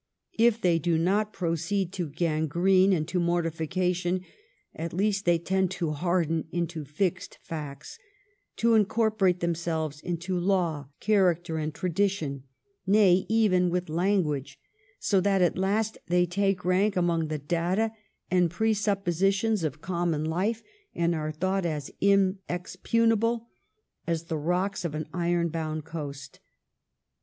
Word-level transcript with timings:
If 0.39 0.59
they 0.59 0.79
do 0.79 0.97
not 0.97 1.31
proceed 1.31 1.93
to 1.93 2.09
gangrene 2.09 2.91
and 2.91 3.07
to 3.07 3.19
mortifi 3.19 3.69
cation, 3.69 4.21
at 4.73 4.93
least 4.93 5.25
they 5.25 5.37
tend 5.37 5.69
to 5.77 5.91
harden 5.91 6.47
into 6.51 6.83
fixed 6.85 7.37
facts, 7.43 7.99
to 8.55 8.73
incorporate 8.73 9.41
themselves 9.41 10.01
with 10.03 10.27
law, 10.27 10.89
character, 10.99 11.59
and 11.59 11.71
tradition, 11.71 12.45
nay, 12.87 13.27
even 13.29 13.69
with 13.69 13.89
language; 13.89 14.59
so 14.97 15.21
that 15.21 15.43
at 15.43 15.55
last 15.59 15.99
they 16.07 16.25
take 16.25 16.65
rank 16.65 16.95
among 16.95 17.27
the 17.27 17.37
data 17.37 17.91
and 18.31 18.49
presuppositions 18.49 19.63
of 19.63 19.81
common 19.83 20.25
life, 20.25 20.63
and 20.95 21.13
are 21.13 21.31
thought 21.31 21.63
as 21.63 21.91
inexpugnable 22.01 23.49
as 24.07 24.23
the 24.23 24.37
rocks 24.39 24.83
of 24.83 24.95
an 24.95 25.07
iron 25.13 25.49
bound 25.49 25.85
coast. 25.85 26.39